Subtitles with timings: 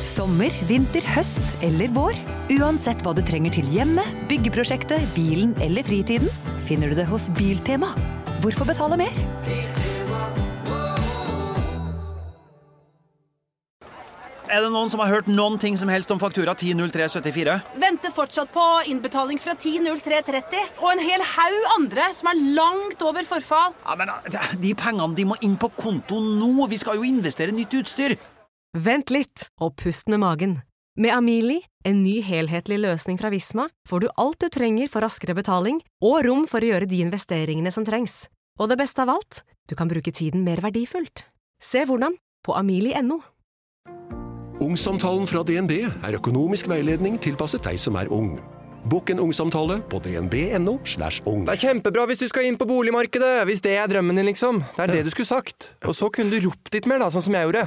[0.00, 2.16] Sommer, vinter, høst eller vår.
[2.56, 6.30] Uansett hva du trenger til hjemmet, byggeprosjektet, bilen eller fritiden,
[6.64, 7.92] finner du det hos Biltema.
[8.40, 9.20] Hvorfor betale mer?
[14.50, 17.52] Er det noen som har hørt noen ting som helst om faktura 100374?
[17.78, 23.28] Venter fortsatt på innbetaling fra 10.03.30 og en hel haug andre som er langt over
[23.28, 23.76] forfall.
[23.84, 26.66] Ja, men eh, De pengene de må inn på konto nå!
[26.72, 28.16] Vi skal jo investere nytt utstyr!
[28.70, 30.52] Vent litt, og pust med magen.
[30.94, 35.34] Med Amili, en ny helhetlig løsning fra Visma, får du alt du trenger for raskere
[35.34, 38.28] betaling og rom for å gjøre de investeringene som trengs.
[38.62, 41.24] Og det beste av alt, du kan bruke tiden mer verdifullt.
[41.58, 42.14] Se hvordan
[42.46, 43.18] på amili.no.
[44.62, 48.36] Ungsamtalen fra DNB er økonomisk veiledning tilpasset deg som er ung.
[48.86, 50.78] Bokk en ungsamtale på dnb.no.
[50.86, 51.42] slash ung.
[51.44, 54.62] Det er kjempebra hvis du skal inn på boligmarkedet, hvis det er drømmen din, liksom.
[54.76, 55.72] Det er det du skulle sagt.
[55.84, 57.66] Og så kunne du ropt litt mer, da, sånn som jeg gjorde.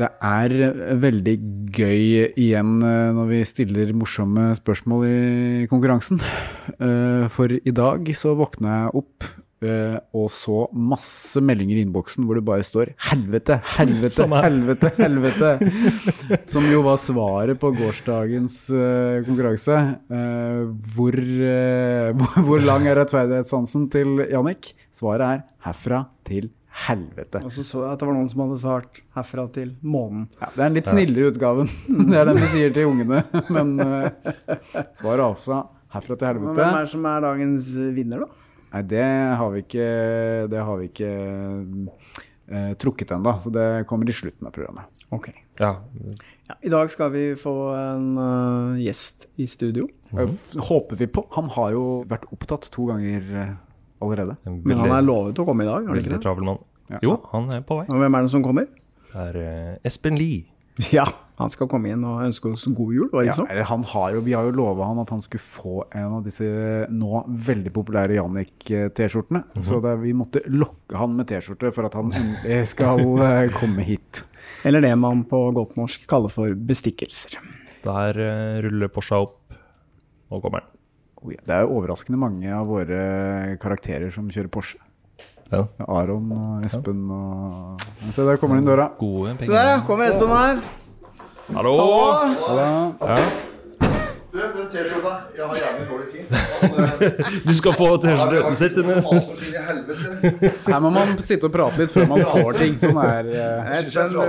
[0.00, 0.52] Det er
[1.02, 1.34] veldig
[1.76, 6.22] gøy igjen eh, når vi stiller morsomme spørsmål i konkurransen.
[6.80, 9.26] Eh, For i dag så våkna jeg opp
[9.60, 15.50] eh, og så masse meldinger i innboksen hvor det bare står 'helvete, helvete, helvete, helvete'.
[16.54, 19.76] Som jo var svaret på gårsdagens eh, konkurranse.
[20.08, 20.62] Eh, eh,
[20.96, 24.72] hvor- hvor lang er rettferdighetssansen til Jannik?
[24.90, 26.56] Svaret er 'herfra til helvete'.
[26.70, 30.28] Og så så jeg at det var noen som hadde svart herfra til månen.
[30.38, 31.72] Ja, det er den litt snillere utgaven.
[32.10, 33.24] Det er den vi sier til ungene.
[33.56, 34.06] Men uh,
[34.96, 35.64] svaret avsa
[35.94, 36.56] herfra til Men helvete.
[36.60, 38.46] hvem er det som er dagens vinner, da?
[38.70, 39.06] Nei, det
[39.40, 39.86] har vi ikke,
[40.52, 41.12] det har vi ikke
[42.54, 45.00] uh, trukket ennå, så det kommer i slutten av programmet.
[45.10, 45.32] Ok.
[45.58, 45.74] Ja.
[46.50, 49.88] Ja, I dag skal vi få en uh, gjest i studio.
[50.10, 50.30] Eh,
[50.66, 51.26] Håper vi på.
[51.36, 53.52] Han har jo vært opptatt to ganger eh,
[54.00, 54.36] allerede.
[54.46, 56.22] En Men han er lovet å komme i dag, Veldig ikke det?
[56.24, 56.62] travel mann.
[56.90, 56.98] Ja.
[57.06, 57.86] Jo, han er på vei.
[57.88, 58.66] Og hvem er det som kommer?
[59.10, 60.46] Det er uh, Espen Lie.
[60.94, 61.04] Ja,
[61.36, 63.66] han skal komme inn og ønske oss god jul, var det Ja, ikke sånn?
[63.68, 66.46] han har jo, vi har jo lova han at han skulle få en av disse
[66.88, 69.42] nå veldig populære Jannik-T-skjortene.
[69.66, 73.84] Så det, vi måtte lokke han med T-skjorte for at han endelig skal eh, komme
[73.84, 74.22] hit.
[74.64, 77.36] Eller det man på godt norsk kaller for bestikkelser.
[77.84, 79.36] Der uh, ruller Porscha opp.
[80.30, 80.70] Nå kommer han.
[81.20, 84.78] Det er jo overraskende mange av våre karakterer som kjører Porsche.
[85.50, 85.64] Ja.
[85.90, 87.82] Aron og Espen og
[88.14, 88.86] Se, der kommer han inn døra.
[89.00, 89.80] Gode Se der, ja.
[89.86, 90.62] Kommer Espen her.
[91.56, 91.74] Hallo!
[91.76, 92.94] Hallo.
[93.02, 93.24] Hallo.
[94.30, 95.99] Du, den T-skjorta Jeg har jævlig dårlig.
[97.48, 99.04] Du skal få T-skjorten Sitt ned.
[100.66, 102.76] Her må man sitte og prate litt før man får ting.
[102.80, 104.26] Sånn er eh, Espen, du må,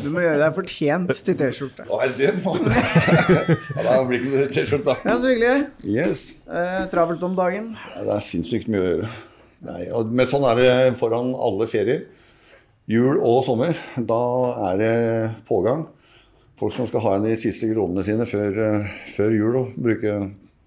[0.00, 1.86] du må gjøre deg fortjent til T-skjorte.
[1.88, 2.34] Å, er det det?
[3.76, 4.98] Ja, da blir det ikke T-skjorta.
[5.06, 5.70] Ja, så hyggelig.
[5.86, 6.28] Yes.
[6.46, 7.72] Er det travelt om dagen?
[7.94, 9.10] Ja, det er sinnssykt mye å gjøre.
[9.66, 12.06] Nei, og, men sånn er det foran alle ferier.
[12.86, 13.78] Jul og sommer.
[13.98, 14.22] Da
[14.70, 14.96] er det
[15.48, 15.88] pågang.
[16.56, 20.12] Folk som skal ha igjen de siste kronene sine før, eh, før jul og bruke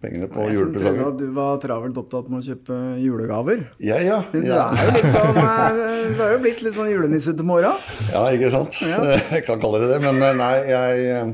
[0.04, 1.08] pengene på Jeg som trodde julepresanger.
[1.12, 3.64] at du var travelt opptatt med å kjøpe julegaver.
[3.84, 4.20] Ja, ja.
[4.32, 4.70] Du ja.
[4.72, 7.76] er jo litt sånn eh, Du er jo blitt litt sånn julenisse til morgen.
[8.14, 8.80] Ja, ikke sant?
[8.86, 9.02] Ja.
[9.36, 10.00] Jeg kan kalle det det.
[10.08, 11.34] Men eh, nei, jeg, eh,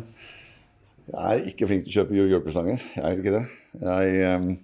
[1.13, 2.81] jeg er ikke flink til å kjøpe jule- julepresanger.
[2.97, 3.43] Jeg er ikke det.
[3.85, 4.57] Jeg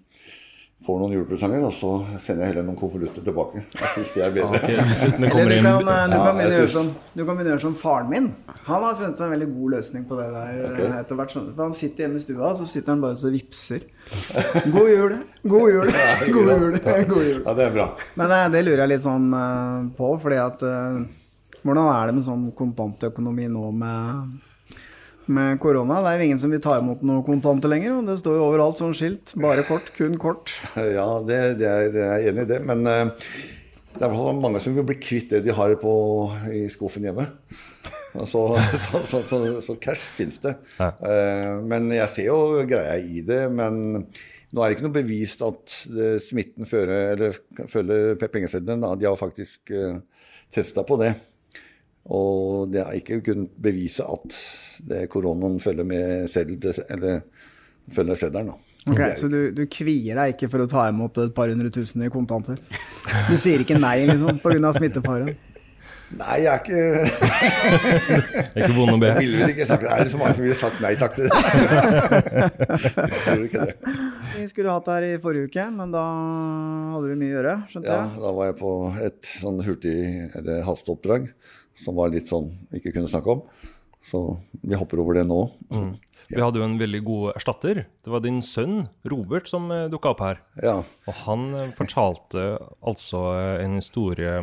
[0.85, 3.61] får noen julepresanger, og så sender jeg heller noen konvolutter tilbake.
[3.77, 4.57] Jeg syns de er bedre.
[4.57, 7.75] Ok, Eller du kan, eh, du, Ja, kan begynne du kan begynne å gjøre som
[7.77, 8.29] faren min.
[8.65, 10.59] Han har funnet en veldig god løsning på det der.
[10.71, 11.31] Eh, etter hvert.
[11.35, 13.85] sånn- For Han sitter hjemme i stua, så sitter han bare og så vipser.
[14.73, 15.17] God jul,
[15.47, 15.91] god jul,
[16.33, 16.79] god jul.
[17.13, 17.41] god jul.
[17.45, 17.87] Ja, det er bra.
[18.17, 19.29] Men eh, det lurer jeg litt sånn
[19.97, 20.65] på, fordi at
[21.61, 24.31] Hvordan er det med sånn kontantøkonomi nå med,
[25.33, 26.01] med korona?
[26.03, 28.45] Det er jo ingen som vil ta imot noe kontanter lenger, og det står jo
[28.49, 29.33] overalt sånn skilt.
[29.41, 30.53] Bare kort, kun kort.
[30.75, 32.59] Ja, det, det, er, det er jeg enig i det.
[32.67, 33.31] Men uh,
[33.95, 35.93] det er mange som vil bli kvitt det de har på,
[36.53, 37.27] i skuffen hjemme.
[38.11, 38.43] Så,
[38.85, 40.57] så, så, så, så cash fins det.
[40.79, 40.91] Ja.
[40.99, 43.43] Uh, men jeg ser jo greia i det.
[43.55, 43.81] Men
[44.51, 48.83] nå er det ikke noe bevist at det, smitten fører, eller følger pengeseddelen.
[48.99, 49.99] De har faktisk uh,
[50.51, 51.15] testa på det.
[52.09, 54.33] Og det er ikke kunnet bevise at
[54.89, 57.21] det koronaen følger med seddel eller
[57.93, 58.57] følger seddelen, da.
[58.89, 61.69] Ok, er Så du, du kvier deg ikke for å ta imot et par hundre
[61.69, 62.57] tusen i kontanter?
[63.29, 64.71] Du sier ikke nei liksom, pga.
[64.79, 65.35] smittefaren?
[66.17, 66.79] Nei, jeg er ikke
[68.59, 69.11] Ikke vond å be.
[69.13, 71.29] Jeg ville vel ikke sagt Er det så mange som ville sagt nei takk til
[71.29, 71.37] det?
[72.41, 73.93] jeg tror ikke det.
[74.33, 76.03] Vi skulle hatt det her i forrige uke, men da
[76.97, 78.23] hadde du mye å gjøre, skjønte Ja, jeg?
[78.25, 78.73] da var jeg på
[79.07, 79.95] et sånn hurtig
[80.41, 81.29] eller hasteoppdrag
[81.79, 83.43] som var litt sånn vi ikke kunne snakke om.
[84.07, 84.21] Så
[84.61, 85.43] vi hopper over det nå.
[85.73, 85.91] Mm.
[86.31, 87.81] Vi hadde jo en veldig god erstatter.
[88.05, 90.37] Det var din sønn Robert som uh, dukka opp her.
[90.63, 90.77] Ja.
[91.09, 92.45] Og han eh, fortalte
[92.89, 94.37] altså eh, en historie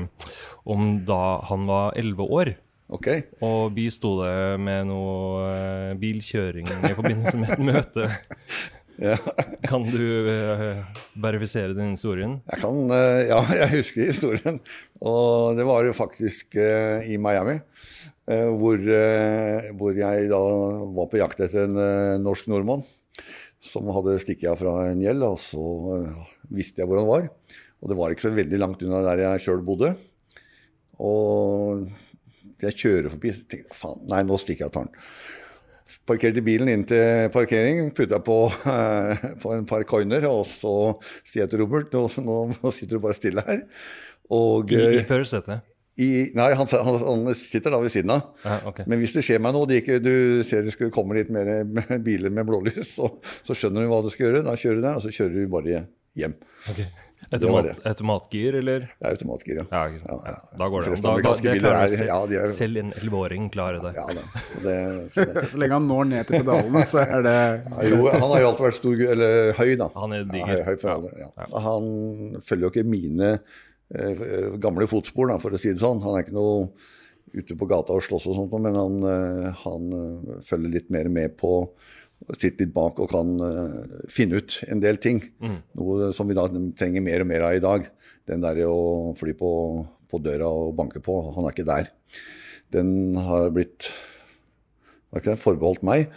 [0.69, 2.53] om da han var elleve år.
[2.89, 3.27] Okay.
[3.45, 8.09] Og bisto det med noe eh, bilkjøring i forbindelse med et møte.
[8.99, 9.17] Ja.
[9.71, 10.83] Kan du uh,
[11.23, 12.39] verifisere den historien?
[12.51, 14.59] Jeg kan, uh, ja, jeg husker historien.
[14.99, 17.61] Og det var jo faktisk uh, i Miami.
[18.29, 18.77] Hvor,
[19.81, 20.39] hvor jeg da
[20.93, 21.79] var på jakt etter en
[22.21, 22.83] norsk nordmann
[23.65, 25.25] som hadde stikket av fra en gjeld.
[25.25, 25.63] Og så
[26.53, 27.31] visste jeg hvor han var.
[27.81, 29.95] Og det var ikke så veldig langt unna der jeg sjøl bodde.
[31.01, 31.89] Og
[32.61, 35.03] jeg kjører forbi og tenker faen, nei, nå stikker jeg og tar den.
[36.09, 38.37] Parkerte bilen inn til parkering, putta på,
[39.43, 40.75] på en par coiner, og så
[41.23, 42.05] sier jeg til Robert nå,
[42.53, 43.65] nå sitter du bare stille her.
[44.29, 45.65] Og, I, i eh, førersetet?
[45.99, 48.29] nei, han, han, sitter da ved siden av.
[48.45, 48.85] Ja, ok.
[48.87, 51.51] Men hvis det skjer meg noe, ikke, du ser det skulle komme litt mer
[52.05, 53.11] biler med blålys, så,
[53.47, 54.47] så skjønner du hva du skal gjøre.
[54.47, 55.85] Da kjører du der, og så kjører du bare
[56.19, 56.37] hjem.
[57.29, 57.41] Ok.
[57.43, 57.73] Det det.
[57.91, 58.81] Automatgir, eller?
[58.89, 59.65] Det er automatgir, ja.
[59.71, 60.29] Ja, ikke sant.
[60.59, 61.03] Da går det an.
[61.03, 63.91] Da, da, det klarer er- selv, ja, de er- selv en elleveåring klarer det.
[63.99, 64.23] Ja, ja
[64.63, 64.77] det,
[65.13, 65.43] så det.
[65.53, 68.49] Så lenge han når ned til pedalene, så er det Ja, jo, han har jo
[68.53, 69.89] alltid vært stor, eller høy, da.
[69.99, 70.55] Han er Ja, diger.
[70.55, 71.29] høy, høy for alle, ja.
[71.69, 71.91] Han
[72.49, 73.33] følger jo ikke mine
[73.95, 76.01] eh, gamle fotspor, da, for å si det sånn.
[76.07, 76.71] Han er ikke noe
[77.37, 81.11] ute på gata og slåss og sånt, men han, eh, han eh, følger litt mer
[81.13, 81.59] med på
[82.35, 85.23] Sitter litt bak og kan uh, finne ut en del ting.
[85.41, 85.61] Mm.
[85.79, 86.49] Noe som vi da
[86.79, 87.87] trenger mer og mer av i dag.
[88.29, 89.53] Den der å fly på,
[90.11, 91.93] på døra og banke på, han er ikke der.
[92.75, 93.89] Den har blitt
[95.15, 96.11] det, forbeholdt meg.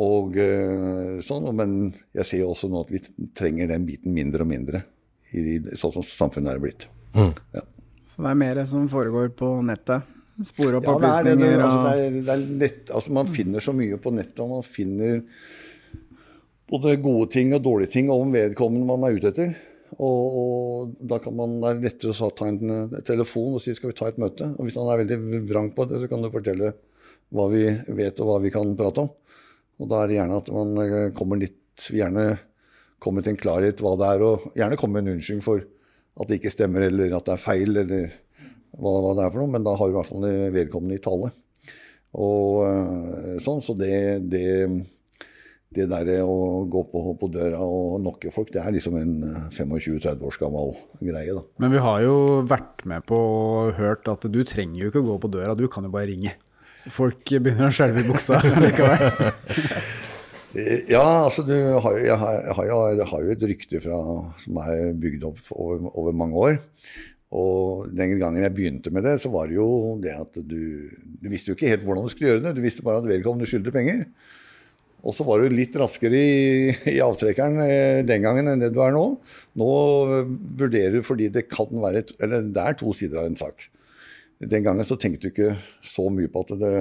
[0.00, 1.76] Og uh, sånn, men
[2.16, 3.02] jeg ser jo også nå at vi
[3.36, 4.86] trenger den biten mindre og mindre,
[5.36, 6.88] i, sånn som samfunnet er blitt.
[7.12, 7.66] Ja.
[8.08, 10.08] Så det er mer som foregår på nettet?
[10.40, 13.98] Spore opp Ja, det altså, det, er, det er lett, altså, man finner så mye
[14.00, 15.20] på nettet, og man finner
[16.72, 19.52] både gode ting og dårlige ting om vedkommende man er ute etter.
[19.98, 23.92] Og, og da kan man, det er lettere å ta en telefon og si skal
[23.92, 24.48] vi ta et møte.
[24.56, 26.72] Og hvis han er veldig vrang på det, så kan du fortelle
[27.32, 29.12] hva vi vet og hva vi kan prate om.
[29.82, 32.36] Og da er det gjerne at man eh, kommer litt Gjerne
[33.02, 36.28] kommer til en klarhet hva det er, og gjerne kommer med en unnskyldning for at
[36.28, 38.12] det ikke stemmer, eller at det er feil, eller
[38.78, 39.52] hva, hva det er for noe.
[39.54, 40.26] Men da har du i hvert fall
[40.56, 41.32] vedkommende i tale.
[42.12, 43.94] Og eh, sånn, så det,
[44.32, 44.46] det
[45.72, 49.12] det derre å gå på, på døra og nokke folk, det er liksom en
[49.54, 51.44] 25-30 års gammel greie, da.
[51.64, 52.16] Men vi har jo
[52.48, 55.64] vært med på og hørt at du trenger jo ikke å gå på døra, du
[55.72, 56.34] kan jo bare ringe.
[56.92, 59.08] Folk begynner å skjelve i buksa likevel.
[60.52, 64.00] Ja, altså du har, jeg, har, jeg, har jeg har jo et rykte fra,
[64.42, 66.58] som er bygd opp over, over mange år.
[67.32, 70.90] Og den gangen jeg begynte med det, så var det jo det at du
[71.22, 72.56] Du visste jo ikke helt hvordan du skulle gjøre det.
[72.56, 74.06] Du visste bare at vedkommende skyldte penger.
[75.02, 78.80] Og så var du litt raskere i, i avtrekkeren eh, den gangen enn det du
[78.84, 79.06] er nå.
[79.58, 79.70] Nå
[80.18, 83.38] eh, vurderer du fordi det kan være et, Eller det er to sider av en
[83.38, 83.66] sak.
[84.42, 86.74] Den gangen så tenkte du ikke så mye på at det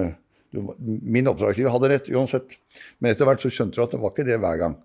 [0.51, 2.57] du, Min oppdragsgiver hadde rett uansett.
[2.99, 4.77] Men etter hvert så skjønte du at det var ikke det hver gang.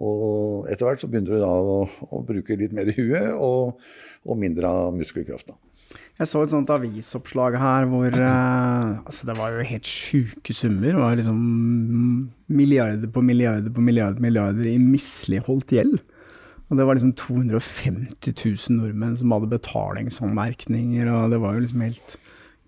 [0.00, 3.82] Og etter hvert så begynner du da å, å bruke litt mer i huet og,
[4.24, 5.52] og mindre av muskelkraft.
[6.20, 10.92] Jeg så et sånt avisoppslag her hvor eh, altså det var jo helt sjuke summer.
[10.92, 11.42] Det var liksom
[12.52, 15.98] milliarder på milliarder på milliarder, milliarder i misligholdt gjeld.
[16.70, 21.84] Og det var liksom 250 000 nordmenn som hadde betalingsanmerkninger, og det var jo liksom
[21.84, 22.14] helt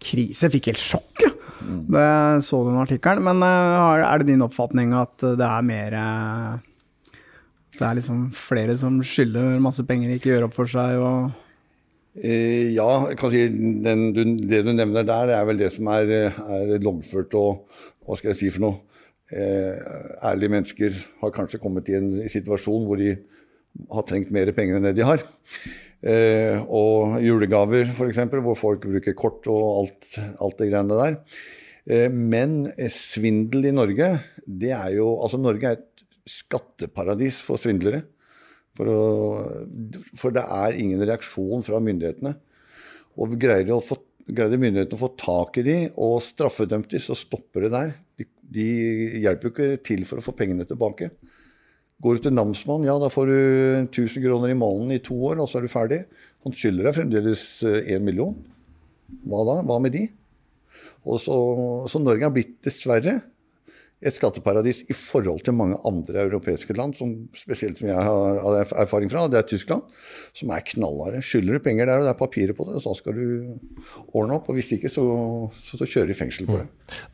[0.05, 0.45] krise.
[0.45, 1.31] Jeg fikk helt sjokk, ja.
[1.65, 3.25] da jeg så den artikkelen.
[3.31, 6.74] Men eh, er det din oppfatning at det er mer eh,
[7.75, 11.33] Det er liksom flere som skylder masse penger, ikke gjør opp for seg og
[12.15, 13.41] Eh, ja, jeg kan si
[13.83, 17.65] den, du, det du nevner der, er vel det som er, er loggført og
[18.07, 19.01] hva skal jeg si for noe.
[19.35, 19.81] Eh,
[20.23, 23.17] ærlige mennesker har kanskje kommet i en situasjon hvor de
[23.91, 25.25] har trengt mer penger enn det de har.
[26.05, 31.19] Eh, og julegaver, f.eks., hvor folk bruker kort og alt, alt det greiene der.
[31.89, 34.13] Eh, men svindel i Norge,
[34.45, 35.94] det er jo Altså, Norge er et
[36.29, 38.05] skatteparadis for svindlere.
[38.75, 39.03] For, å,
[40.19, 42.35] for det er ingen reaksjon fra myndighetene.
[43.21, 47.67] Og greier, få, greier myndighetene å få tak i de og straffedømt de, så stopper
[47.67, 47.95] det der.
[48.19, 48.67] De, De
[49.23, 51.13] hjelper jo ikke til for å få pengene tilbake.
[52.03, 53.39] Går du til namsmann, ja, da får du
[53.87, 56.01] 1000 kroner i måneden i to år, og så er du ferdig.
[56.45, 58.35] Han skylder deg fremdeles én million.
[59.23, 59.61] Hva da?
[59.65, 60.09] Hva med de?
[61.05, 61.37] Og så,
[61.89, 63.21] så Norge har blitt, dessverre,
[64.05, 69.11] et skatteparadis i forhold til mange andre europeiske land, som, spesielt som jeg har erfaring
[69.13, 69.85] fra, det er Tyskland,
[70.37, 71.23] som er knallharde.
[71.25, 73.25] Skylder du penger der, og det er papirer på det, så skal du
[74.13, 74.51] ordne opp.
[74.51, 75.05] og Hvis ikke, så,
[75.57, 76.67] så, så kjører de fengsel på det.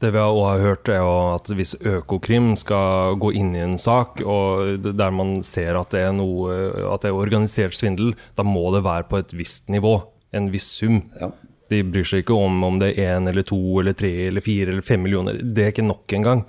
[0.03, 4.25] Det vi også har hørt, er at hvis Økokrim skal gå inn i en sak
[4.25, 6.57] og der man ser at det er, noe,
[6.91, 10.01] at det er organisert svindel, da må det være på et visst nivå,
[10.35, 11.05] en viss sum.
[11.21, 11.31] Ja.
[11.71, 14.73] De bryr seg ikke om om det er én eller to eller tre eller fire
[14.73, 15.39] eller fem millioner.
[15.39, 16.43] Det er ikke nok engang.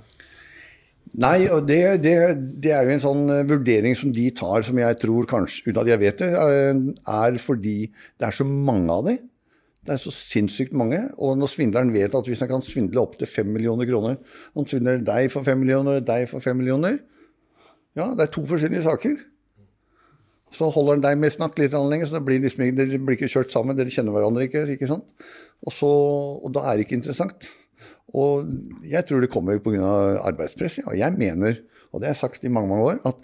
[1.12, 2.14] Nei, og det, det,
[2.64, 5.82] det, er jo en sånn eh, vurdering som de tar, som jeg tror kanskje, uten
[5.82, 6.80] at jeg vet det, eh,
[7.12, 9.18] er fordi det er så mange av dem.
[9.82, 11.00] Det er så sinnssykt mange.
[11.18, 14.20] Og når svindleren vet at hvis han kan svindle opp til fem millioner kroner
[14.54, 17.00] Han svindler deg for fem millioner, deg for fem millioner.
[17.98, 19.18] Ja, det er to forskjellige saker.
[20.52, 23.30] Så holder han deg med snakk litt lenger, så det blir liksom, dere blir ikke
[23.32, 23.76] kjørt sammen.
[23.76, 24.64] Dere kjenner hverandre ikke.
[24.76, 25.04] ikke sant?
[25.64, 27.50] Og, så, og da er det ikke interessant.
[28.18, 28.50] Og
[28.88, 30.18] jeg tror det kommer pga.
[30.28, 30.82] arbeidspress.
[30.82, 30.90] Ja.
[30.90, 31.56] Og jeg mener,
[31.92, 33.16] og det har jeg sagt i mange mange år, at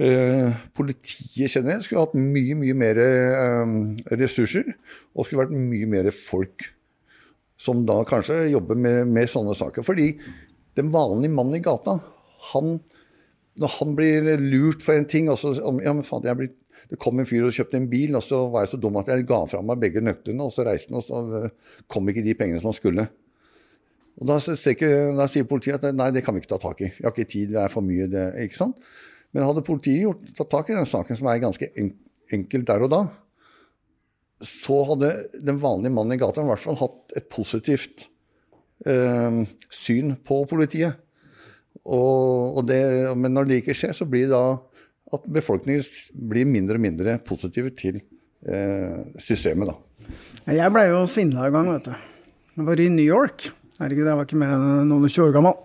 [0.00, 3.76] uh, politiet generelt skulle hatt mye, mye mer uh,
[4.14, 4.74] ressurser.
[5.14, 6.70] Og skulle vært mye mer folk
[7.58, 9.86] som da kanskje jobber med, med sånne saker.
[9.86, 10.12] Fordi
[10.76, 11.98] den vanlige mannen i gata,
[12.52, 12.78] han,
[13.56, 16.54] når han blir lurt for en ting så, ja, men faen, jeg blir
[16.86, 19.08] det kom en fyr og kjøpte en bil, og så var jeg så dum at
[19.10, 21.48] jeg ga fra meg begge nøklene, og så reiste han, og så
[21.90, 23.06] kom ikke de pengene som han skulle.
[24.16, 26.90] Og da, da, sier politiet at nei, det kan vi ikke ta tak i.
[26.96, 28.08] Vi har ikke tid, det er for mye.
[28.08, 28.80] Det, ikke sant?
[29.34, 31.68] Men hadde politiet gjort, tatt tak i den saken, som er ganske
[32.32, 33.00] enkelt der og da,
[34.44, 35.10] så hadde
[35.44, 38.06] den vanlige mannen i gata i hvert fall hatt et positivt
[38.88, 39.42] eh,
[39.72, 41.02] syn på politiet.
[41.84, 42.80] Og, og det,
[43.20, 44.56] men når det ikke skjer, så blir det da
[45.16, 45.84] at befolkningen
[46.32, 49.70] blir mindre og mindre positive til eh, systemet.
[49.70, 50.56] da.
[50.56, 51.94] Jeg ble jo svindla en gang, vet du.
[52.56, 53.50] Jeg var i New York.
[53.76, 55.56] Herregud, jeg var ikke mer enn noen og tjue år gammel.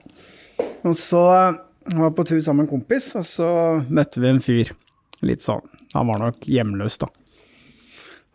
[0.84, 1.60] Og så eh,
[1.96, 3.48] var jeg på tur sammen med en kompis, og så
[3.88, 4.74] møtte vi en fyr.
[5.22, 5.62] Litt sånn
[5.94, 7.08] Han var nok hjemløs, da.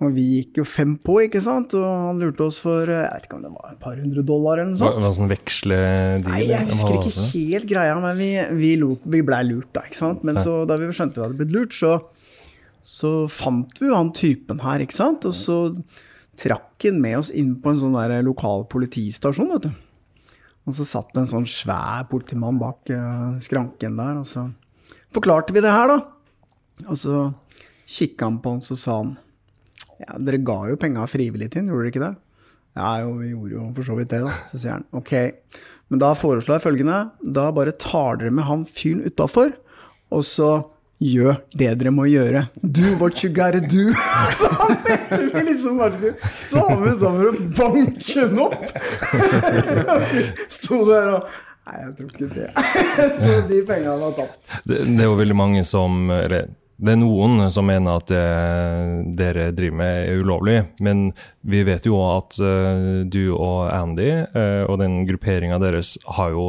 [0.04, 1.74] Og vi gikk jo fem på, ikke sant?
[1.76, 4.24] Og han lurte oss for eh, jeg vet ikke om det var et par hundre
[4.28, 4.96] dollar eller noe sånt.
[4.96, 6.32] Hva, hva sånn veksledeal?
[6.32, 8.74] Nei, jeg husker ikke helt greia, men vi, vi,
[9.16, 9.84] vi blei lurt, da.
[9.88, 10.24] ikke sant?
[10.24, 11.98] Men så, da vi skjønte vi hadde blitt lurt, så,
[12.80, 15.28] så fant vi jo han typen her, ikke sant?
[15.28, 15.64] Og så
[16.38, 19.82] trakk han med oss inn på en sånn der lokal politistasjon, vet du.
[20.66, 24.48] Og så satt det en sånn svær politimann bak uh, skranken der, og så
[25.14, 26.00] forklarte vi det her, da.
[26.90, 27.28] Og så
[27.86, 29.14] kikka han på oss og sa han
[30.02, 32.14] ja, dere ga jo penga frivillig til han, gjorde dere ikke det?
[32.76, 34.34] Ja, jo, vi gjorde jo for så vidt det, da.
[34.50, 35.12] Så sier han ok,
[35.88, 39.54] men da foreslår jeg følgende, da bare tar dere med han fyren utafor,
[40.12, 40.50] og så
[40.96, 42.46] Gjør det dere må gjøre.
[42.62, 43.92] Do what you gotta do.
[44.38, 45.80] Så han mente vi liksom
[46.48, 48.62] Så har vi sånn for å banke den opp.
[50.56, 51.34] Sto der og
[51.66, 52.50] Nei, jeg tror ikke det.
[53.24, 54.38] Så de pengene var tapt.
[54.62, 58.24] Det, det, er jo veldig mange som Eller det er noen som mener at det
[59.16, 61.06] dere driver med er ulovlig, men
[61.48, 66.44] vi vet jo at uh, du og Andy uh, og den grupperinga deres har jo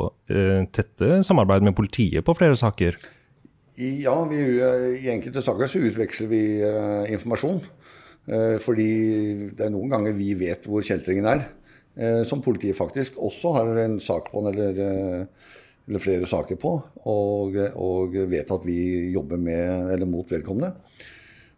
[0.76, 3.00] tette samarbeid med politiet på flere saker.
[3.78, 4.40] Ja, vi,
[5.04, 7.60] i enkelte saker så utveksler vi uh, informasjon.
[8.28, 8.88] Uh, fordi
[9.54, 11.46] det er noen ganger vi vet hvor kjeltringen er.
[11.98, 14.82] Uh, som politiet faktisk også har en sak på, eller,
[15.86, 16.74] eller flere saker på.
[17.06, 18.80] Og, og, vet at vi
[19.14, 20.74] jobber med eller mot vedkommende.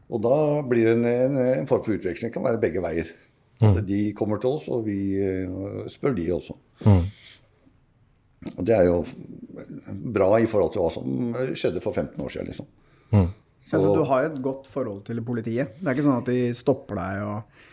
[0.09, 0.35] Og da
[0.67, 2.33] blir det en, en, en form for utveksling.
[2.33, 3.15] Det kan være begge veier.
[3.61, 3.77] Mm.
[3.77, 4.99] At de kommer til oss, og vi
[5.91, 6.55] spør de også.
[6.83, 7.03] Mm.
[8.55, 9.01] Og det er jo
[10.15, 12.69] bra i forhold til hva som skjedde for 15 år siden, liksom.
[13.11, 13.29] Mm.
[13.69, 15.75] Så, altså, du har et godt forhold til politiet?
[15.77, 17.65] Det er ikke sånn at de stopper deg og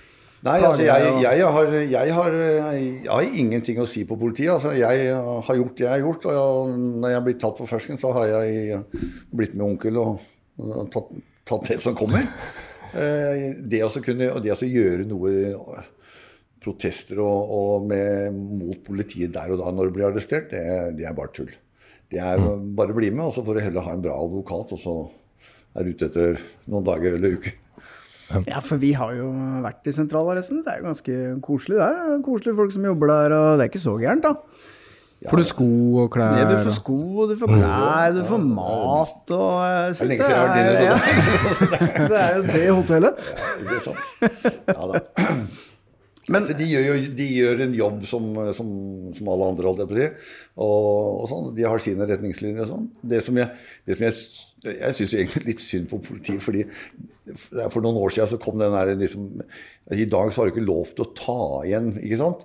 [0.46, 4.52] Nei, altså, jeg, jeg, har, jeg, har, jeg, har, ingenting å si på politiet.
[4.52, 6.26] Altså, jeg har gjort det jeg har gjort.
[6.30, 8.76] Og når jeg har blitt tatt på fersken, så har jeg
[9.34, 10.28] blitt med onkel og,
[10.60, 11.10] og tatt,
[11.50, 12.28] tatt, det som kommer.
[12.96, 15.32] Eh, det å kunne, det å gjøre noe
[16.66, 20.64] protester og, og med, mot politiet der og da når du blir arrestert, det,
[20.98, 21.52] det er bare tull.
[22.10, 22.72] Det er mm.
[22.78, 24.96] bare bli med, og så får du heller ha en bra advokat, og så
[25.76, 27.56] er du ute etter noen dager eller uker.
[28.46, 29.28] Ja, for vi har jo
[29.62, 30.64] vært i sentralarresten.
[30.64, 32.16] Det er jo ganske koselig der.
[32.26, 34.64] Koselige folk som jobber der, og det er ikke så gærent, da.
[35.24, 35.68] Ja, får du sko
[36.02, 36.34] og klær?
[36.36, 37.60] Ja, du får sko, og du får mm.
[37.62, 40.98] klær, du får mat og jeg synes det, er, det, er, ja.
[42.10, 43.24] det er jo det hotellet.
[43.32, 44.68] Ja, det er sant.
[44.68, 45.00] Ja da.
[46.34, 48.68] altså, de, gjør jo, de gjør en jobb som, som,
[49.14, 50.08] som alle andre, holdt jeg på å si.
[50.56, 51.48] Og, og sånn.
[51.56, 52.86] De har sine retningslinjer og sånn.
[53.14, 54.22] Det som jeg, det som jeg,
[54.72, 56.64] jeg syns egentlig litt synd på politiet, fordi
[57.72, 59.28] for noen år siden så kom den der liksom
[59.94, 62.44] I dag så har du ikke lov til å ta igjen, ikke sant?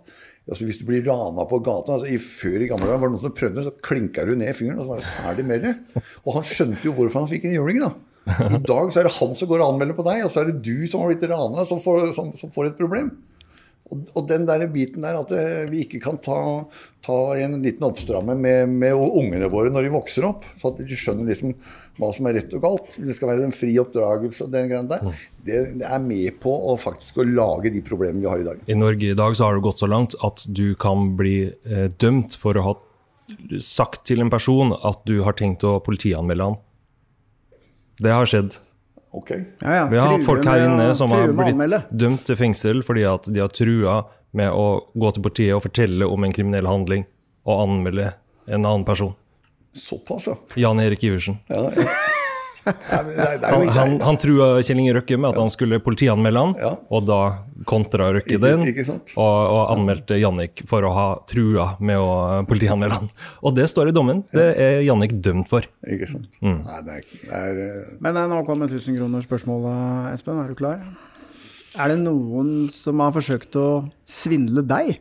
[0.49, 3.15] Altså Hvis du blir rana på gata altså i, Før i gamle dager var det
[3.15, 5.75] noen som prøvde, så klinka du ned fingeren, og så var det ferdig med det.
[6.25, 7.91] Og han skjønte jo hvorfor han fikk en juling, da.
[8.45, 10.51] I dag så er det han som går og anmelder på deg, og så er
[10.51, 13.13] det du som har blitt rana, som, som, som får et problem.
[13.91, 16.39] Og, og, den der biten der at eh, vi ikke kan ta,
[17.03, 20.97] ta en liten oppstramme med, med, ungene våre når de vokser opp, så at de
[20.97, 21.55] skjønner liksom
[21.99, 22.93] hva som er rett og galt.
[22.95, 25.03] Det skal være en fri oppdragelse og den greia der.
[25.03, 25.19] Mm.
[25.41, 28.63] Det, det, er med på å faktisk å lage de problemene vi har i dag.
[28.63, 31.87] I Norge i dag så har det gått så langt at du kan bli eh,
[32.01, 32.77] dømt for å ha
[33.63, 36.59] sagt til en person at du har tenkt å politianmelde han.
[38.01, 38.55] Det har skjedd.
[39.11, 39.43] Okay.
[39.59, 39.85] Ja, ja.
[39.91, 43.41] Vi har hatt folk her inne som har blitt dømt til fengsel fordi at de
[43.43, 43.97] har trua
[44.31, 47.03] med å gå til partiet og fortelle om en kriminell handling
[47.43, 48.13] og anmelde
[48.47, 49.11] en annen person.
[49.75, 50.37] Såpass, ja.
[50.55, 51.37] Jan Erik Iversen.
[51.51, 51.87] Ja, ja.
[52.63, 56.71] Han, han, han, trua Kjell Inge Røkke med at han skulle politianmelde han, ja.
[56.93, 57.19] og da
[57.69, 63.11] kontra Røkke den, og, og, anmeldte Jannik for å ha trua med å politianmelde han.
[63.45, 64.23] Og det står i dommen.
[64.33, 65.65] Det er Jannik dømt for.
[65.89, 66.29] Ikke sant.
[66.41, 66.59] Mm.
[66.67, 67.93] Nei, det er, det er, uh...
[68.03, 70.41] Men nå kommer 1000 kroner spørsmålet, Espen.
[70.41, 70.83] Er du klar?
[71.79, 73.67] Er det noen som har forsøkt å
[74.09, 74.97] svindle deg?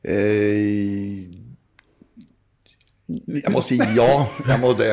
[0.00, 1.26] Eh,
[3.26, 4.08] jeg må si ja.
[4.46, 4.92] Jeg må det.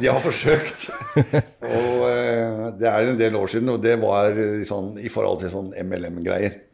[0.00, 0.88] De har forsøkt.
[1.18, 5.52] Og eh, det er en del år siden, og det var sånn, i forhold til
[5.52, 6.64] sånn MLM-greier.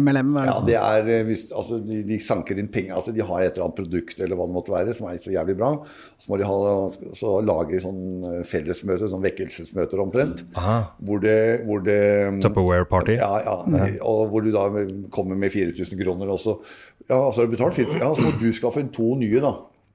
[0.00, 0.48] MLM, er det?
[0.48, 2.96] Ja, det er, eh, hvis, altså, de, de, sanker inn penger.
[2.98, 5.34] altså De har et eller annet produkt eller hva det måtte være, som er så
[5.34, 5.70] jævlig bra.
[6.18, 6.56] Så må de ha,
[7.18, 10.44] så lage sånn eh, fellesmøte, sånn vekkelsesmøter omtrent.
[10.54, 11.36] Hvor det,
[11.68, 12.00] hvor det
[12.44, 13.18] Tupperware-party?
[13.20, 13.58] Ja, ja.
[13.76, 13.90] ja.
[14.10, 14.66] Og hvor du da
[15.14, 16.58] kommer med 4000 kroner, også.
[17.06, 19.54] ja, så har du betalt 4000 ja, så må du skaffe to nye, da.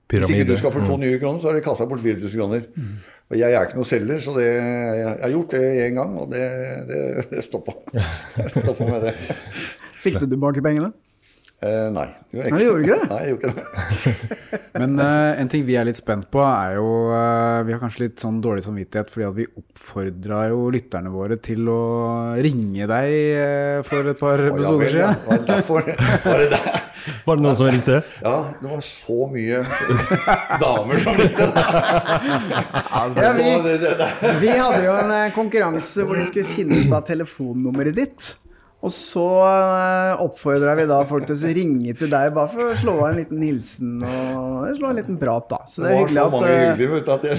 [0.10, 0.34] Pyramide.
[0.34, 1.04] Hvis ikke du skal for to mm.
[1.06, 2.63] nye kroner, så har de kasta bort 4000 kroner.
[2.75, 2.94] Mm.
[3.30, 6.32] Og jeg er ikke noen selger, så det, jeg har gjort det én gang, og
[6.32, 6.48] det,
[6.89, 7.76] det, det stoppa.
[8.56, 9.13] stoppa med det.
[10.02, 10.89] Fikk du tilbake pengene?
[11.60, 12.08] Eh, nei.
[12.32, 13.08] Jeg nei, gjorde ikke det?
[13.12, 14.60] Nei, jeg gjorde ikke det.
[14.80, 18.06] Men uh, en ting vi er litt spent på, er jo uh, Vi har kanskje
[18.06, 21.82] litt sånn dårlig samvittighet fordi at vi oppfordra jo lytterne våre til å
[22.39, 25.04] ringe deg uh, for et par episoder siden.
[25.04, 25.91] Ja, var det derfor?
[26.30, 26.80] Var det der?
[27.26, 28.02] Var det noen som ringte?
[28.24, 29.64] Ja, det var så mye
[30.62, 31.48] damer som ringte.
[33.20, 33.50] Ja, vi,
[34.44, 38.30] vi hadde jo en konkurranse hvor de skulle finne ut av telefonnummeret ditt.
[38.80, 39.28] Og så
[40.24, 43.10] oppfordra oppfordrer vi da folk til å ringe til deg bare for å slå av
[43.10, 45.60] en liten hilsen og slå en liten prat, da.
[45.68, 47.36] Så det er hyggelig at Det var så mange eh, hyggelige, at jeg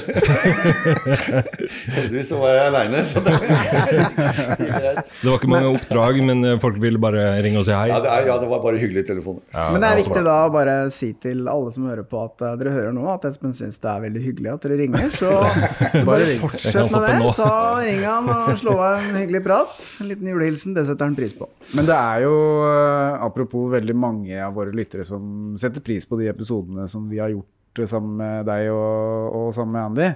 [1.96, 5.10] Heldigvis så var jeg aleine, så det greit.
[5.20, 7.88] Det var ikke mange oppdrag, men eh, folk ville bare ringe og si hei?
[7.92, 9.42] Ja, det, er, ja, det var bare hyggelige telefoner.
[9.54, 12.44] Ja, men det er viktig da å bare si til alle som hører på, at
[12.60, 15.08] dere hører nå at Espen syns det er veldig hyggelig at dere ringer.
[15.16, 15.32] Så,
[15.96, 17.34] så bare fortsett med det.
[17.40, 19.76] Ta Ring han og slå av en hyggelig prat.
[20.02, 21.48] En liten julehilsen, det setter han pris på.
[21.76, 22.34] Men det er jo,
[22.66, 27.20] eh, apropos veldig mange av våre lyttere som setter pris på de episodene som vi
[27.22, 30.08] har gjort sammen med deg og, og sammen med Andy.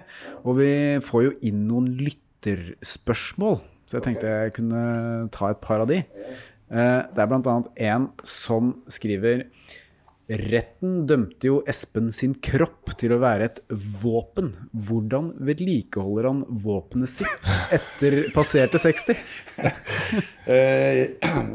[0.44, 0.72] Og vi
[1.04, 4.82] får jo inn noen lytterspørsmål, så jeg tenkte jeg kunne
[5.34, 6.02] ta et par av de.
[6.74, 7.56] Eh, det er bl.a.
[7.90, 9.46] en som skriver
[10.24, 13.58] Retten dømte jo Espen sin kropp til å være et
[14.00, 14.54] våpen.
[14.72, 19.20] Hvordan vedlikeholder han våpenet sitt etter passerte 60?
[20.44, 21.08] Eh,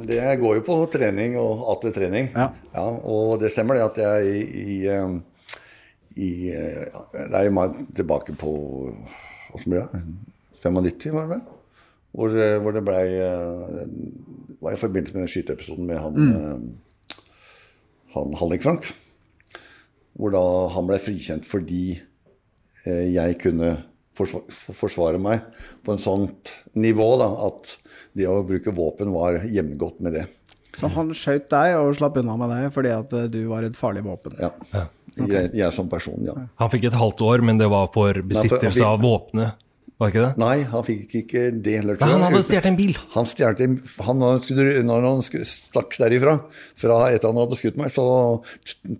[0.10, 2.32] det går jo på trening og atter trening.
[2.34, 2.48] Ja.
[2.74, 2.86] ja.
[2.90, 5.12] og det stemmer det at jeg i, i, eh,
[6.18, 7.68] eh, Det er jo
[8.00, 8.52] tilbake på
[9.54, 10.02] Åssen blir det?
[10.66, 11.46] 95, var det vel?
[12.18, 12.34] Hvor,
[12.66, 13.06] hvor det blei
[14.58, 16.70] var i forbindelse med den skyteepisoden med han mm
[18.16, 18.90] han Hallik-Frank.
[20.20, 20.44] Hvor da
[20.74, 21.84] han ble frikjent fordi
[22.86, 23.78] eh, jeg kunne
[24.20, 25.46] forsvare meg
[25.86, 27.78] på en sånt nivå da, at
[28.18, 30.26] det å bruke våpen var hjemgått med det.
[30.76, 33.78] Så han skjøt deg og slapp unna med deg fordi at eh, du var et
[33.78, 34.36] farlig våpen?
[34.42, 34.52] Ja.
[35.16, 35.50] Okay.
[35.50, 36.36] Jeg, jeg, som person, ja.
[36.62, 39.58] Han fikk et halvt år, men det var for besittelse av våpenet?
[40.00, 40.40] Var ikke det?
[40.40, 41.98] Nei, han fikk ikke det heller.
[42.00, 42.94] Nei, han hadde stjålet en bil?
[43.18, 43.74] Han stjerte, en
[44.06, 44.22] han,
[44.88, 46.38] Når han stakk derifra,
[46.80, 48.06] fra etter han hadde skutt meg, så,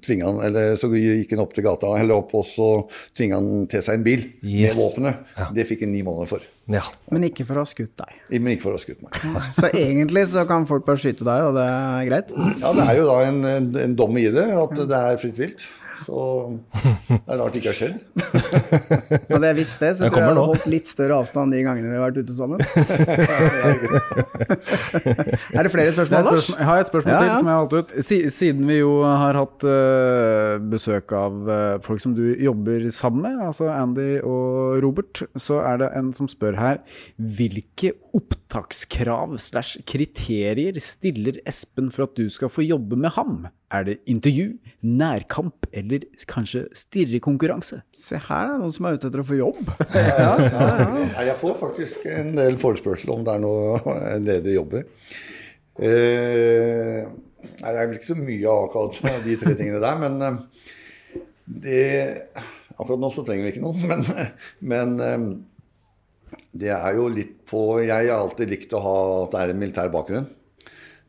[0.10, 2.68] han, eller, så gikk han opp til gata eller opp, og så
[3.16, 4.74] tvinga han til seg en bil yes.
[4.74, 5.24] med våpenet.
[5.40, 5.48] Ja.
[5.56, 6.50] Det fikk han ni måneder for.
[6.70, 6.84] Ja.
[7.16, 8.20] Men ikke for å ha skutt deg?
[8.36, 9.24] Men ikke for å ha skutt meg.
[9.56, 12.36] så egentlig så kan folk bare skyte deg, og det er greit?
[12.60, 15.40] Ja, det er jo da en, en, en dom i det, at det er fritt
[15.40, 15.70] vilt.
[16.06, 16.20] Så
[17.10, 17.96] det er rart det ikke har skjedd.
[19.34, 21.60] Hadde jeg visst det, så jeg tror jeg jeg hadde holdt litt større avstand de
[21.66, 22.58] gangene vi har vært ute sammen.
[25.58, 26.28] er det flere spørsmål, Lars?
[26.30, 27.90] spørsmål, jeg har et spørsmål Ja, til som jeg har valgt ut.
[28.36, 33.36] Siden vi jo har hatt eh, besøk av eh, folk som du jobber sammen med,
[33.50, 36.78] altså Andy og Robert, så er det en som spør her
[37.18, 43.48] Hvilke opptakskrav slash kriterier stiller Espen for at du skal få jobbe med ham?
[43.70, 47.84] Er det intervju, nærkamp eller kanskje stirrekonkurranse?
[47.94, 49.60] Se her, det er noen som er ute etter å få jobb.
[51.14, 54.88] Nei, jeg får faktisk en del forespørsel om det er noe ledige jobber.
[55.80, 57.06] Eh,
[57.60, 60.42] det er vel ikke så mye av akkurat de tre tingene der, men eh,
[61.46, 61.84] det
[62.80, 64.06] Akkurat nå så trenger vi ikke noen, men,
[64.72, 65.24] men eh,
[66.64, 69.60] det er jo litt på Jeg har alltid likt å ha at det er en
[69.60, 70.30] militær bakgrunn.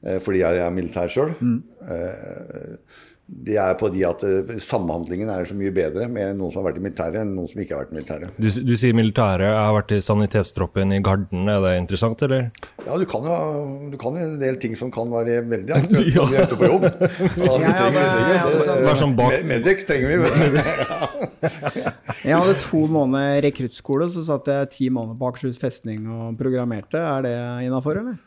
[0.05, 1.35] Eh, Fordi jeg er militær sjøl.
[3.31, 6.73] Det er på de at eh, samhandlingen er så mye bedre med noen som har
[6.73, 8.33] vært i militæret, enn noen som ikke har vært i militæret.
[8.43, 9.47] Du, du sier militæret.
[9.47, 11.45] Jeg har vært i sanitetstroppen i Garden.
[11.47, 12.49] Er det interessant, eller?
[12.89, 13.37] Ja, du kan jo
[13.93, 16.71] du kan en del ting som kan være veldig aktuelt når vi er ute på
[16.73, 16.89] jobb.
[16.91, 18.97] Ja, vi trenger, vi det- trenger, det.
[19.05, 20.59] Sånn bak- Medic trenger vi, vet du.
[22.31, 26.99] Jeg hadde to måneder rekruttskole, så satt jeg ti måneder på Akershus festning og programmerte.
[26.99, 27.37] Er det
[27.71, 28.19] innafor, eller?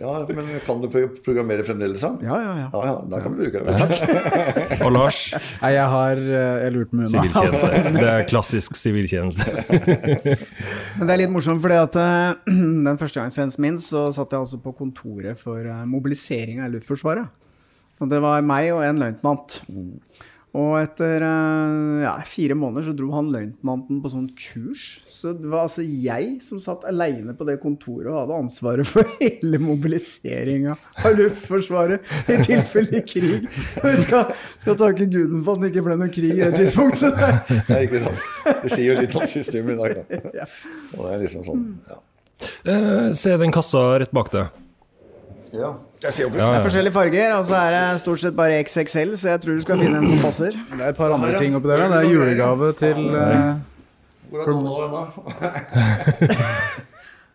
[0.00, 0.88] Ja, men kan du
[1.24, 2.12] programmere fremdeles, da?
[2.24, 2.68] Ja, ja, ja.
[2.72, 3.74] Ja, ja, da kan vi bruke det.
[4.86, 5.20] Og Lars?
[5.60, 7.12] Nei, jeg har eh, Jeg lurt med unna.
[7.12, 7.82] Siviltjeneste.
[8.02, 9.46] Det er klassisk siviltjeneste.
[10.96, 11.98] Men det er litt morsomt, fordi at
[12.48, 16.72] den første gangen førstegangstjenesten min, så satt jeg altså på kontoret for eh, mobilisering av
[16.74, 17.48] Luftforsvaret.
[18.02, 19.60] Og det var meg og en løytnant.
[20.52, 25.00] Og etter eh, ja, fire måneder så dro han løytnanten på sånn kurs.
[25.08, 29.08] Så det var altså jeg som satt aleine på det kontoret og hadde ansvaret for
[29.22, 33.48] hele mobiliseringa av Luftforsvaret i tilfelle krig.
[33.48, 37.16] Vi skal, skal takke guden for at det ikke ble noe krig i det tidspunktet.
[37.72, 38.24] Det er ikke sant.
[38.62, 40.46] Det sier jo litt om systemet i dag, da.
[40.98, 42.02] Og det er liksom sånn, ja.
[42.68, 44.61] Eh, se den kassa rett bak deg.
[45.52, 45.68] Ja,
[46.02, 48.62] jeg ser jo Ja, Det er forskjellige farger, og så er det stort sett bare
[48.64, 50.56] XXL, så jeg tror du skal finne en som passer.
[50.56, 51.82] Det er et par andre ting oppi der.
[51.92, 53.52] Det er julegave til eh,
[54.30, 55.02] Hvor er Donald ennå?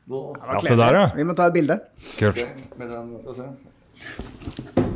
[0.07, 1.07] Ja, se der, ja.
[1.15, 1.75] Vi må ta et bilde.
[2.15, 2.37] Kult.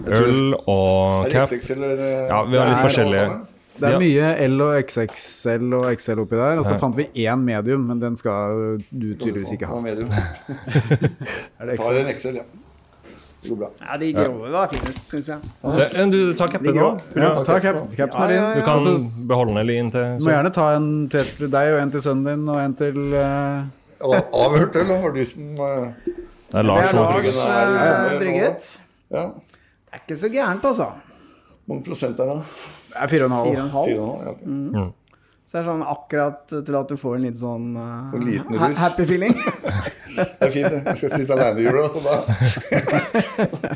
[0.08, 1.52] Øl og cap.
[1.52, 3.26] Ja, vi har litt forskjellige.
[3.82, 6.62] Det er mye L og XXL og XL oppi der.
[6.62, 9.80] Og så fant vi én medium, men den skal du tydeligvis ikke ha.
[11.60, 12.48] Er det Ta en XL, ja.
[13.42, 13.68] Det går bra.
[13.82, 15.52] Ja, de grove var finest, syns jeg.
[15.78, 16.90] Det, en, du tar capen nå.
[17.18, 18.44] Ja, ta cap, capsen er din.
[18.60, 21.72] Du kan altså, beholde den eller inn til Du må gjerne ta en til deg
[21.74, 24.12] og en til sønnen din og en til uh...
[24.46, 25.90] Avhørt, eller har du som uh...
[26.52, 28.70] Det er Lars Det er som Lars brygget.
[28.70, 29.18] eh.
[29.18, 29.26] Ja.
[29.34, 30.90] Det er ikke så gærent, altså.
[31.66, 32.40] Hvor mange prosent er det?
[32.92, 33.52] Det er fire og en halv.
[33.52, 33.86] Fire og en halv.
[33.90, 34.42] Fire og en halv, ja, ok.
[34.46, 34.90] Mm.
[35.52, 38.70] Så det er sånn akkurat til at du får en litt sånn uh, liten ha-
[38.86, 39.34] happy feeling.
[40.16, 40.82] Det er fint, det.
[40.86, 42.16] Jeg skal sitte alene i jula, og da,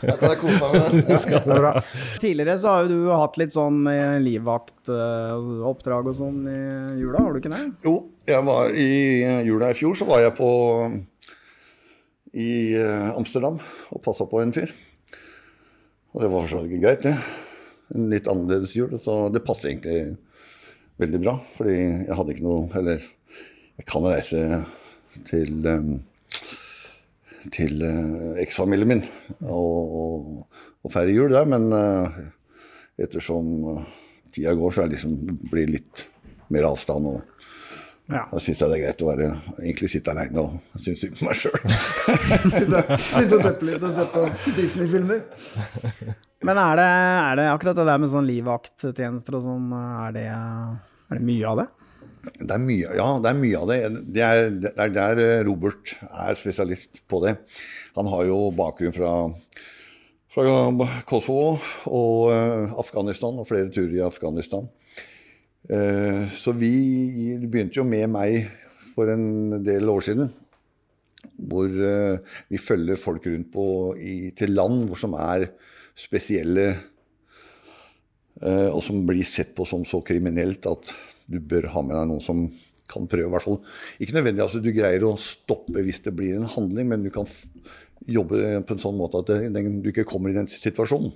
[0.01, 1.15] da kan jeg kose meg med det.
[1.15, 1.41] Ja.
[1.45, 1.73] Det bra.
[2.21, 6.59] Tidligere så har jo du hatt litt sånn eh, livvaktoppdrag og sånn i
[7.01, 7.63] jula, har du ikke det?
[7.85, 7.97] Jo,
[8.29, 8.89] jeg var i
[9.47, 10.51] jula i fjor, så var jeg på
[12.35, 13.59] i eh, Amsterdam
[13.93, 14.73] og passa på en fyr.
[16.15, 17.15] Og det var for så vidt greit, det.
[17.95, 18.95] En litt annerledes jul.
[19.03, 20.15] Så det passet egentlig
[21.01, 21.35] veldig bra.
[21.57, 23.03] Fordi jeg hadde ikke noe Eller
[23.75, 24.43] jeg kan reise
[25.27, 25.89] til eh,
[27.53, 29.03] til eh, eksfamilien min
[29.45, 32.19] og, og, og feire jul der, men eh,
[33.05, 33.85] ettersom eh,
[34.35, 35.15] tida går, så er det liksom,
[35.51, 36.05] blir det litt
[36.53, 37.07] mer avstand.
[37.13, 37.21] og
[38.05, 38.19] Ja.
[38.29, 39.27] da syns jeg det er greit å være,
[39.63, 41.55] egentlig sitte aleine og synes synd på meg sjøl.
[42.57, 44.25] Sitte sitte og deppe litt og se på
[44.59, 45.23] Disney-filmer.
[46.45, 46.85] Men er det,
[47.31, 51.49] er det akkurat det der med sånn livvakttjenester og sånn, er det, er det mye
[51.49, 51.67] av det?
[52.25, 53.77] Det er mye, ja, det er mye av det.
[54.15, 57.35] Det er, det er der eh, Robert er spesialist på det.
[57.97, 59.11] Han har jo bakgrunn fra,
[60.33, 60.55] fra
[61.07, 64.69] Kosovo og eh, Afghanistan, og flere turer i Afghanistan.
[65.69, 66.73] Eh, Så vi
[67.45, 68.49] begynte jo med meg
[68.95, 70.33] for en del år siden.
[71.35, 73.65] Hvor vi følger folk rundt på,
[73.99, 75.49] i, til land hvor som er
[75.97, 76.67] spesielle
[78.45, 80.93] og som blir sett på som så kriminelt at
[81.31, 82.45] du bør ha med deg noen som
[82.89, 83.59] kan prøve, i hvert fall.
[84.01, 87.29] Ikke nødvendig altså du greier å stoppe hvis det blir en handling, men du kan
[88.05, 91.13] jobbe på en sånn måte at den, du ikke kommer i den situasjonen.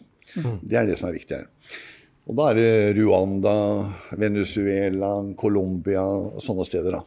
[0.62, 1.48] Det er det som er viktig her.
[2.30, 3.54] Og da er det Rwanda,
[4.22, 7.04] Venezuela, Colombia og sånne steder, da.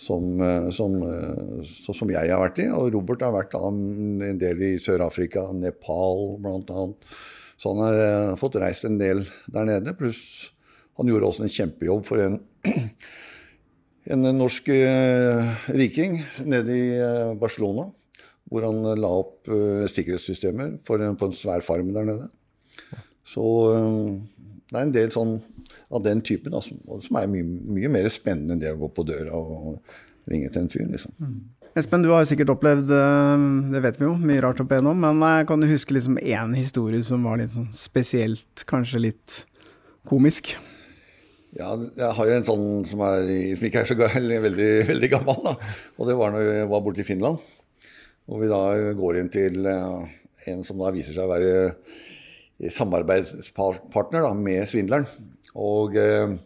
[0.00, 2.68] Som, eh, som, eh, så som jeg har vært i.
[2.72, 7.08] Og Robert har vært da en del i Sør-Afrika, Nepal annet.
[7.60, 9.96] Så han har eh, fått reist en del der nede.
[9.96, 10.52] Pluss
[11.00, 12.34] Han gjorde også en kjempejobb for en,
[14.12, 17.86] en norsk eh, riking nede i eh, Barcelona.
[18.50, 22.28] Hvor han la opp eh, sikkerhetssystemer en, på en svær farm der nede.
[23.24, 25.36] Så det er en del sånn
[25.90, 28.88] av den typen da, som, som er mye, mye, mer spennende enn det å gå
[28.94, 29.78] på døra og
[30.30, 30.88] ringe til en fyr.
[30.90, 31.14] liksom.
[31.22, 31.38] Mm.
[31.78, 32.90] Espen, du har jo sikkert opplevd,
[33.70, 36.56] det vet vi jo, mye rart opp igjennom, men jeg kan du huske liksom én
[36.58, 39.38] historie som var litt sånn spesielt, kanskje litt
[40.10, 40.56] komisk?
[41.58, 44.36] Ja, jeg har jo en sånn som, er, som ikke er så veldig,
[44.92, 45.40] veldig gammel.
[45.48, 45.56] da.
[45.98, 47.42] Og det var når vi var borte i Finland.
[48.30, 48.62] Og vi da
[48.94, 55.08] går inn til en som da viser seg å være samarbeidspartner da, med svindleren.
[55.58, 56.36] Og eh,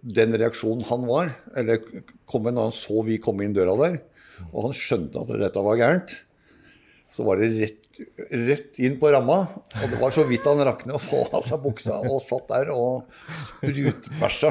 [0.00, 1.82] den reaksjonen han var, eller
[2.30, 3.98] kom når han så vi komme inn døra der,
[4.50, 6.14] og han skjønte at dette var gærent,
[7.14, 7.84] så var det rett,
[8.30, 9.36] rett inn på ramma.
[9.78, 12.48] Og det var så vidt han rakk ned å få av seg buksa, og satt
[12.50, 13.04] der og
[13.60, 14.50] sprutbæsja.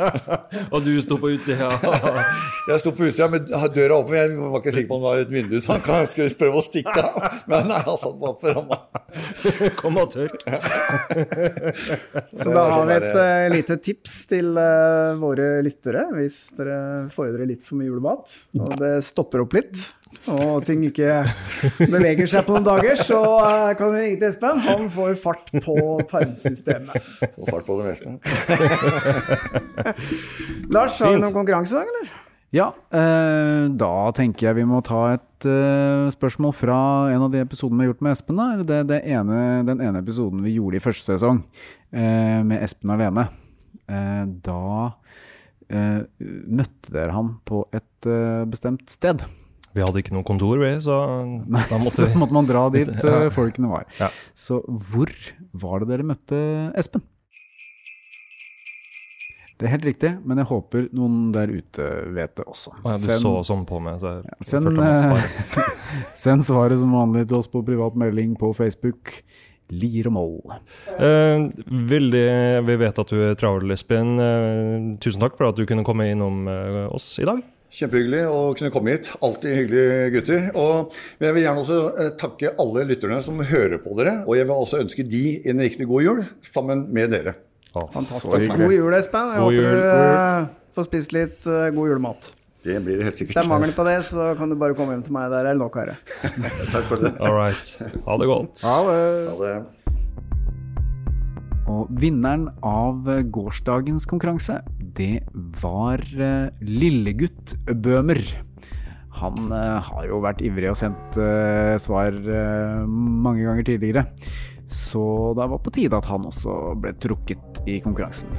[0.74, 1.70] og du sto på utsida?
[2.72, 4.18] jeg sto på utsida med døra åpen.
[4.18, 6.58] Jeg var ikke sikker på om det var et vindu, så han kan skulle prøve
[6.58, 7.40] å stikke av.
[7.52, 8.82] Men nei, han satt bare på ramma.
[9.78, 10.42] Kom og tørk.
[12.34, 16.78] så da har vi et uh, lite tips til uh, våre lyttere hvis dere
[17.14, 19.92] fordrer litt for mye julemat, og det stopper opp litt
[20.32, 21.22] og ting ikke
[21.78, 24.60] beveger seg på noen dager, så uh, kan du ringe til Espen.
[24.66, 25.78] Han får fart på
[26.10, 27.08] tarmsystemet.
[27.38, 28.08] Får fart på det meste.
[30.74, 32.14] Lars, har du noen konkurranse i dag, eller?
[32.54, 36.76] Ja, eh, da tenker jeg vi må ta et eh, spørsmål fra
[37.10, 38.38] en av de episodene vi har gjort med Espen.
[38.38, 38.66] Da.
[38.68, 41.40] Det, det ene, den ene episoden vi gjorde i første sesong
[41.90, 43.30] eh, med Espen alene.
[43.84, 44.92] da
[45.74, 48.06] møtte dere han på et
[48.48, 49.24] bestemt sted.
[49.74, 52.86] Vi hadde ikke noe kontor, vi, så Nei, da måtte, så måtte man dra dit
[52.86, 53.24] ja.
[53.34, 53.88] folkene var.
[53.98, 54.12] Ja.
[54.38, 55.10] Så hvor
[55.50, 56.38] var det dere møtte
[56.78, 57.02] Espen?
[59.54, 61.84] Det er helt riktig, men jeg håper noen der ute
[62.14, 62.72] vet det også.
[62.82, 65.74] Ja, du send, så sånn på meg, så jeg ja, send, svaret.
[66.24, 69.14] send svaret som vanlig til oss på privat melding på Facebook.
[69.72, 70.56] Lier og moll.
[70.98, 71.46] Eh,
[71.94, 72.26] veldig,
[72.66, 74.10] vi vet at du er travel, Espen.
[74.20, 77.40] Eh, tusen takk for at du kunne komme innom eh, oss i dag.
[77.74, 79.08] Kjempehyggelig å kunne komme hit.
[79.24, 80.44] Alltid hyggelige gutter.
[80.54, 84.20] Og jeg vil gjerne også eh, takke alle lytterne som hører på dere.
[84.28, 87.34] Og jeg vil også ønske de en riktig god jul sammen med dere.
[87.74, 88.54] Fantastisk.
[88.54, 89.34] God jul, Espen.
[89.34, 89.66] Jeg god håper jul.
[89.74, 92.30] du uh, får spist litt uh, god julemat.
[92.64, 93.34] Det blir det helt sikkert.
[93.34, 95.26] Hvis det er mangel på det, så kan du bare komme hjem til meg.
[95.34, 95.98] Der er det nok, herre.
[96.70, 97.16] Takk for det.
[97.18, 97.74] All right.
[98.06, 98.62] Ha det godt.
[98.62, 99.02] Ha det.
[99.32, 99.83] Ha det.
[101.70, 104.58] Og vinneren av gårsdagens konkurranse,
[104.96, 105.24] det
[105.62, 108.20] var eh, Lillegutt Bøhmer.
[109.20, 112.18] Han eh, har jo vært ivrig og sendt eh, svar
[112.84, 114.04] mange ganger tidligere.
[114.68, 118.32] Så det var på tide at han også ble trukket i konkurransen.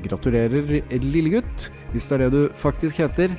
[0.00, 0.70] Gratulerer,
[1.04, 3.34] lillegutt, hvis det er det du faktisk heter.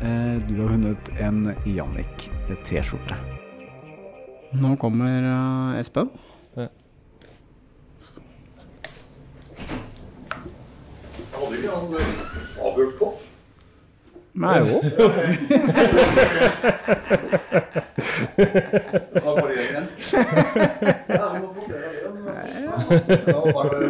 [0.00, 2.24] Du har vunnet en Jannik
[2.64, 3.18] T-skjorte.
[4.56, 5.28] Nå kommer
[5.76, 6.08] Espen.
[11.34, 13.12] Hadde ikke han eh, avhørt på?
[14.42, 14.82] Meg òg.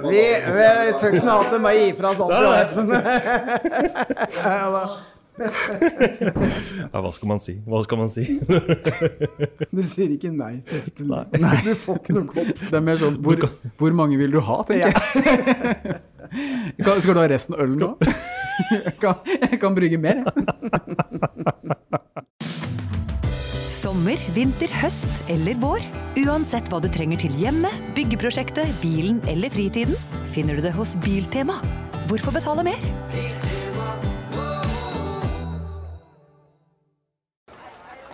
[0.04, 0.20] Vi,
[0.52, 0.66] vi
[1.00, 2.86] tør ikke noe annet enn å gi fra sånt til Espen.
[6.92, 7.56] Ja, hva skal man si?
[7.64, 8.24] Hva skal man si?
[9.72, 11.08] du sier ikke nei til Espen.
[11.08, 11.24] Nei.
[11.40, 11.56] nei.
[11.64, 12.52] Du får ikke noe kopp.
[12.60, 13.48] Det er mer sånn hvor,
[13.80, 16.02] hvor mange vil du ha, tenker jeg.
[16.80, 17.90] Skal du ha resten av øl nå?
[18.70, 20.32] Jeg kan, jeg kan brygge mer, jeg.
[23.74, 25.82] Sommer, vinter, høst eller vår.
[26.22, 29.98] Uansett hva du trenger til hjemmet, byggeprosjektet, bilen eller fritiden,
[30.32, 31.58] finner du det hos Biltema.
[32.08, 32.80] Hvorfor betale mer?